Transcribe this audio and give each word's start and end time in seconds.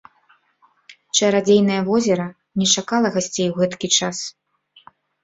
Чарадзейнае 1.19 1.77
возера 1.89 2.25
не 2.63 2.71
чакала 2.75 3.07
гасцей 3.17 3.47
ў 3.49 3.53
гэткі 3.59 3.87
час. 3.99 4.17